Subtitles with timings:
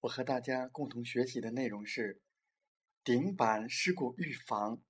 [0.00, 2.20] 我和大家共同学习的内容是
[3.02, 4.80] 顶板事故预防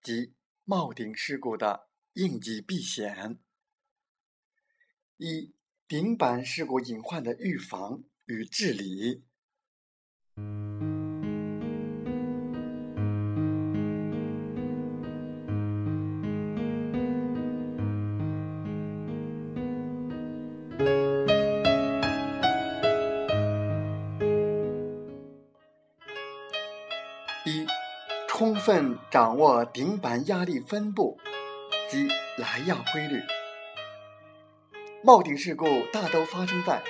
[0.00, 3.38] 及冒顶事故的应急避险。
[5.16, 5.54] 一、
[5.88, 9.24] 顶板事故隐患的预防与治理。
[28.44, 31.18] 充分掌握顶板压力分布
[31.88, 32.06] 及
[32.36, 33.22] 来压规律。
[35.02, 36.82] 帽顶事故大都发生在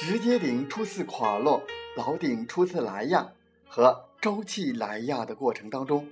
[0.00, 1.62] 直接顶初次垮落、
[1.94, 3.28] 老顶初次来压
[3.68, 6.08] 和周期来压的过程当中。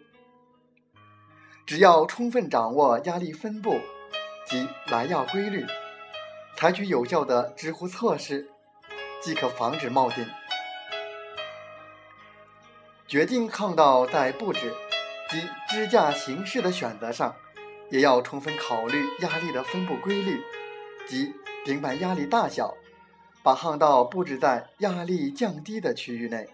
[1.64, 3.80] 只要充分掌握压力分布
[4.46, 5.64] 及来压规律，
[6.54, 8.46] 采取有效的支护措施，
[9.22, 10.26] 即可防止帽顶。
[13.08, 14.72] 决定抗道在布置
[15.32, 17.34] 及支架形式的选择上，
[17.88, 20.44] 也要充分考虑压力的分布规律
[21.08, 22.74] 及顶板压力大小，
[23.42, 26.46] 把巷道布置在压力降低的区域内。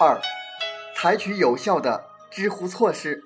[0.00, 0.18] 二、
[0.96, 3.22] 采取有效的支护措施。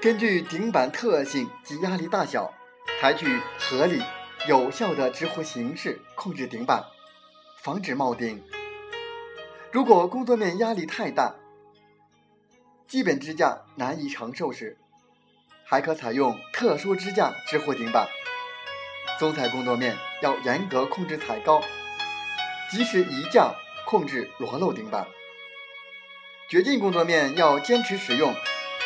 [0.00, 2.54] 根据顶板特性及压力大小，
[3.00, 4.02] 采取合理、
[4.46, 6.84] 有效的支护形式控制顶板，
[7.62, 8.44] 防止冒顶。
[9.72, 11.34] 如果工作面压力太大，
[12.86, 14.76] 基本支架难以承受时，
[15.64, 18.06] 还可采用特殊支架支护顶板。
[19.18, 21.62] 综采工作面要严格控制采高，
[22.70, 23.54] 及时移架
[23.86, 25.06] 控制裸露顶板。
[26.50, 28.34] 掘进工作面要坚持使用。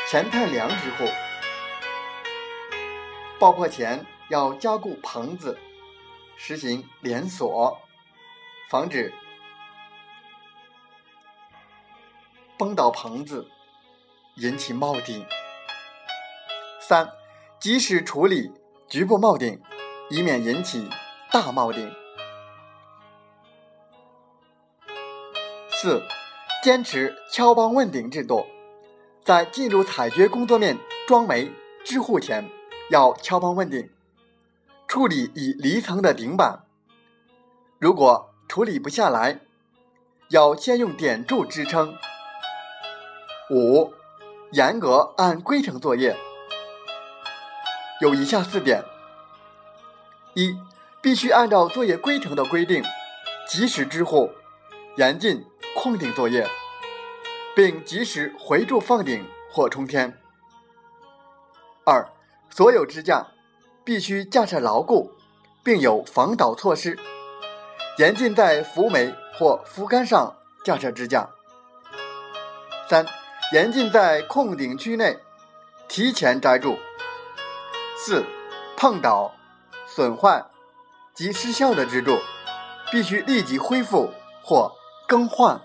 [0.09, 1.09] 前碳梁支护，
[3.39, 5.59] 爆破前要加固棚子，
[6.37, 7.78] 实行连锁，
[8.71, 9.12] 防止
[12.56, 13.47] 崩倒棚子，
[14.37, 15.27] 引起冒顶。
[16.81, 17.11] 三，
[17.59, 18.53] 及时处理
[18.89, 19.61] 局部冒顶，
[20.11, 20.89] 以免引起
[21.31, 21.93] 大冒顶。
[25.71, 26.03] 四，
[26.62, 28.47] 坚持敲帮问顶制度。
[29.23, 31.50] 在进入采掘工作面装煤
[31.83, 32.47] 支护前，
[32.91, 33.91] 要敲帮问顶，
[34.87, 36.65] 处理已离层的顶板。
[37.78, 39.41] 如果处理不下来，
[40.28, 41.97] 要先用点柱支撑。
[43.50, 43.93] 五，
[44.53, 46.17] 严格按规程作业。
[48.00, 48.83] 有以下四点：
[50.34, 50.56] 一，
[51.00, 52.83] 必须按照作业规程的规定，
[53.49, 54.31] 及时支护，
[54.97, 55.44] 严禁
[55.75, 56.49] 框顶作业。
[57.56, 60.19] 并及时回柱放顶或冲天。
[61.84, 62.05] 二，
[62.57, 63.27] 所有支架
[63.83, 65.11] 必须架设牢固，
[65.65, 66.97] 并有防倒措施，
[67.99, 71.29] 严禁在浮煤或浮杆上架设支架。
[72.89, 73.05] 三，
[73.53, 75.19] 严禁在空顶区内
[75.89, 76.79] 提前摘柱。
[77.97, 78.25] 四，
[78.77, 79.35] 碰倒、
[79.89, 80.45] 损坏
[81.13, 82.21] 及失效的支柱，
[82.93, 84.13] 必须立即恢复
[84.45, 84.71] 或
[85.09, 85.61] 更换。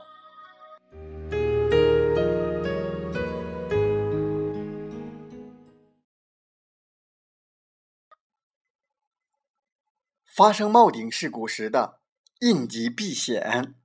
[10.40, 12.00] 发生冒顶事故时的
[12.40, 13.76] 应急避险。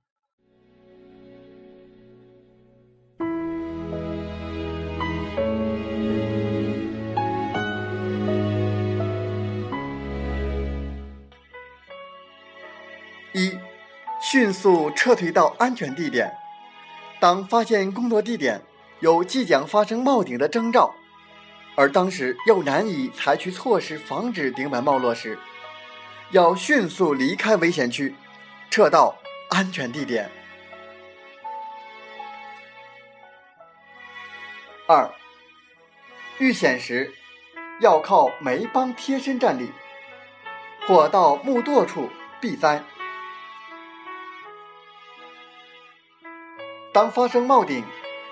[13.33, 13.51] 一、
[14.21, 16.31] 迅速撤退到安全地点。
[17.19, 18.61] 当发现工作地点
[19.01, 20.95] 有即将发生冒顶的征兆，
[21.75, 25.37] 而当时又难以采取措施防止顶板冒落时，
[26.31, 28.13] 要迅速离开危险区，
[28.71, 29.15] 撤到
[29.49, 30.29] 安全地点。
[34.87, 35.09] 二，
[36.39, 37.13] 遇险时
[37.79, 39.71] 要靠煤帮贴身站立，
[40.87, 42.09] 或到木垛处
[42.41, 42.83] 避灾。
[46.91, 47.83] 当发生冒顶，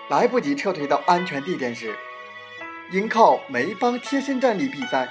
[0.09, 1.95] 来不及撤退到安全地点时，
[2.91, 5.07] 应靠梅帮贴身站立避灾，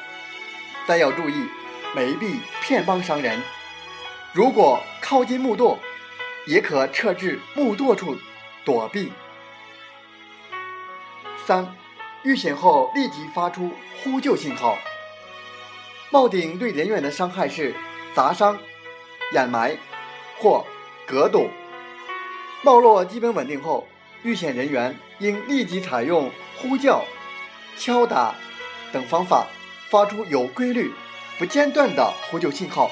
[0.86, 1.48] 但要注意
[1.94, 3.40] 梅必骗帮伤人。
[4.32, 5.78] 如果靠近木垛，
[6.46, 8.16] 也可撤至木垛处
[8.64, 9.12] 躲避。
[11.46, 11.74] 三，
[12.22, 13.70] 遇险后立即发出
[14.02, 14.78] 呼救信号。
[16.10, 17.74] 帽顶对人员的伤害是
[18.14, 18.58] 砸伤、
[19.32, 19.76] 掩埋
[20.38, 20.64] 或
[21.06, 21.48] 格堵。
[22.62, 23.86] 帽落基本稳定后，
[24.22, 27.04] 遇险人员应立即采用呼叫、
[27.76, 28.34] 敲打
[28.92, 29.46] 等方法，
[29.90, 30.92] 发出有规律、
[31.38, 32.90] 不间断的呼救信号，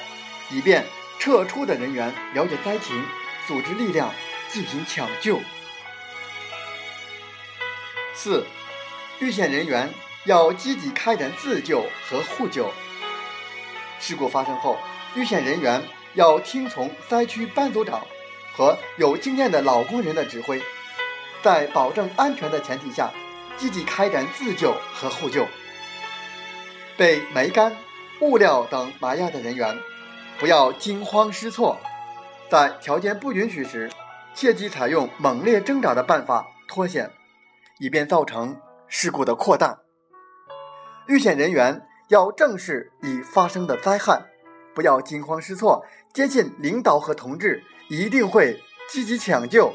[0.50, 0.84] 以便
[1.19, 3.02] 撤出的人员了解灾情，
[3.46, 4.12] 组织力量
[4.48, 5.40] 进行抢救。
[8.14, 8.46] 四，
[9.19, 9.88] 遇险人员
[10.25, 12.70] 要积极开展自救和互救。
[13.98, 14.78] 事故发生后，
[15.14, 15.82] 遇险人员
[16.14, 18.04] 要听从灾区班组长
[18.52, 20.60] 和有经验的老工人的指挥，
[21.42, 23.10] 在保证安全的前提下，
[23.56, 25.46] 积极开展自救和互救。
[26.96, 27.75] 被煤杆、
[28.20, 29.76] 物料等埋压的人员，
[30.38, 31.78] 不要惊慌失措，
[32.50, 33.90] 在条件不允许时，
[34.34, 37.11] 切忌采用猛烈挣扎的办法脱险，
[37.78, 39.81] 以便造成事故的扩大。
[41.06, 41.87] 遇险人员。
[42.11, 44.20] 要正视已发生的灾害，
[44.75, 49.73] 不要惊慌失措，坚信领导和同志一定会积极抢救，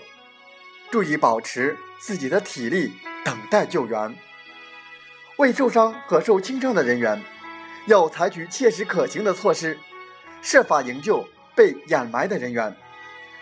[0.92, 2.92] 注意保持自己的体力，
[3.24, 4.14] 等待救援。
[5.38, 7.24] 为受伤和受轻伤的人员，
[7.88, 9.78] 要采取切实可行的措施，
[10.42, 12.76] 设法营救被掩埋的人员，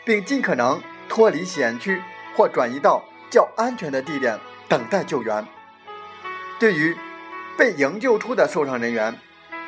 [0.03, 2.01] 并尽可能脱离险区
[2.35, 5.45] 或转移到较安全的地点等待救援。
[6.59, 6.95] 对于
[7.57, 9.17] 被营救出的受伤人员，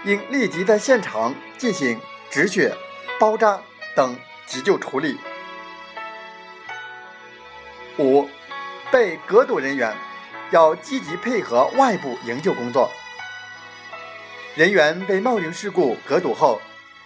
[0.04, 2.00] 应立即在现场进行
[2.30, 2.76] 止血、
[3.20, 3.60] 包扎
[3.96, 5.18] 等急救处理。
[7.98, 8.28] 五、
[8.92, 9.96] 被格堵人员
[10.52, 12.92] 要积极配合外部营救工作。
[14.56, 16.62] 人员被冒顶事故格堵后，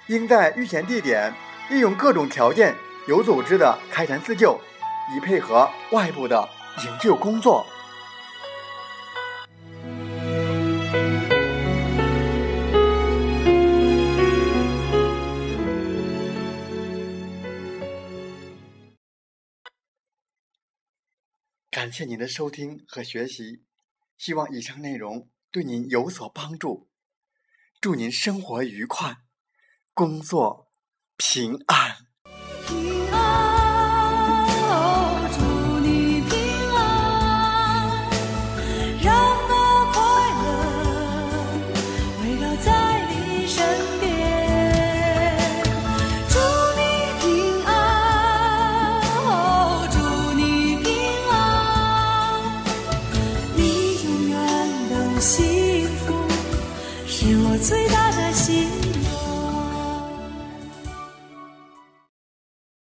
[0.05, 1.33] 应在遇险地点
[1.71, 2.75] 利用各种条件，
[3.07, 4.61] 有组织的开展自救，
[5.15, 6.47] 以配合外部的
[6.85, 7.65] 营救工作。
[21.71, 23.63] 感谢您的收听和学习，
[24.19, 26.88] 希望以上内容对您有所帮助。
[27.81, 29.19] 祝您生活愉快，
[29.93, 30.67] 工作
[31.15, 31.95] 平安。